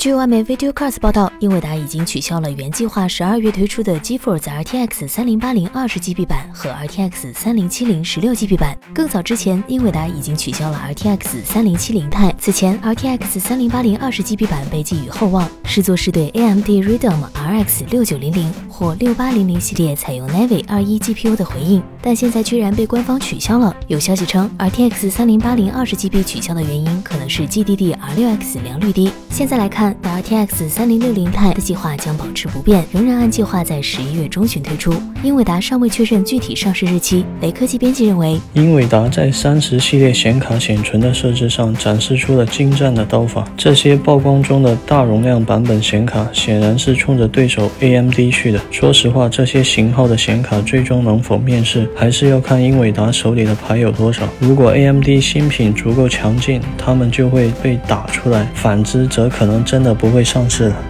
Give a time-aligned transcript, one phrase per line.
[0.00, 8.78] 据外媒 Video Cars 报道，英伟达已经取消了原计划十二月推出的 GeForce RTX 3080 20GB 版和 RTX 3070 16GB 版。
[8.94, 12.34] 更早之前，英伟达已经取消了 RTX 3070 Ti。
[12.38, 23.76] 此前，RTX 3080 20GB 版被寄予厚望，视作是对 AMD Radeon RX 6900或6800系列采用 Navi 21 GPU 的回应，但现在居然被官方取消了。
[23.86, 29.12] 有消息称，RTX 3080 20GB 取消的原因可能是 GDDR6X 良率低。
[29.28, 29.89] 现在来看。
[30.02, 34.94] RTX 三零六零 Ti 的计划将保持不变，仍然按计划在十一月中旬推出。
[35.24, 37.26] 英伟达尚未确认具体上市日期。
[37.40, 43.44] 雷科技编辑认为，英伟达在三十系列显卡显存的设置上展示出了精湛的刀法。
[43.56, 48.60] 这些曝光中的大容量版本显卡显然是冲着对手 AMD 去的。
[48.70, 54.28] 说实话，这些型号的显卡最终能否面世，还是要看英伟达手里的牌有多少。
[54.38, 59.79] 如果 AMD 新品足够强劲，他们就会被打出来；反之，则可能真。
[59.80, 60.84] 真的不会上市了。